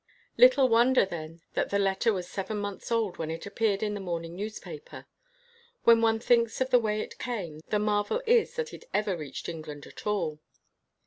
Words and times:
Little 0.35 0.67
wonder 0.67 1.05
then 1.05 1.41
that 1.53 1.69
the 1.69 1.77
letter 1.77 2.09
2 2.09 2.15
INTERVIEW 2.15 2.15
WITH 2.15 2.25
A 2.25 2.27
BLACK 2.33 2.47
KING 2.47 2.55
was 2.55 2.57
seven 2.57 2.57
months 2.57 2.91
old 2.91 3.17
when 3.17 3.29
it 3.29 3.45
appeared 3.45 3.83
in 3.83 3.93
the 3.93 3.99
morning 3.99 4.35
newspaper. 4.35 5.05
When 5.83 6.01
one 6.01 6.19
thinks 6.19 6.59
of 6.59 6.71
the 6.71 6.79
way 6.79 7.01
it 7.01 7.19
came, 7.19 7.59
the 7.67 7.77
marvel 7.77 8.19
is 8.25 8.55
that 8.55 8.73
it 8.73 8.85
ever 8.95 9.15
reached 9.15 9.47
England 9.47 9.85
at 9.85 10.07
all. 10.07 10.39